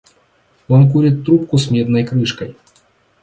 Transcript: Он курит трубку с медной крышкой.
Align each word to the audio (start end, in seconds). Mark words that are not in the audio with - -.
Он 0.67 0.89
курит 0.91 1.23
трубку 1.25 1.59
с 1.59 1.69
медной 1.69 2.03
крышкой. 2.03 2.57